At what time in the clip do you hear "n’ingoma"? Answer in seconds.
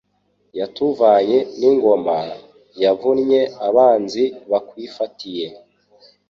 1.59-2.17